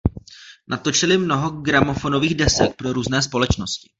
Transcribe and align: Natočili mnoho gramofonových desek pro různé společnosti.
Natočili 0.67 1.17
mnoho 1.17 1.49
gramofonových 1.51 2.35
desek 2.35 2.75
pro 2.75 2.93
různé 2.93 3.21
společnosti. 3.21 3.89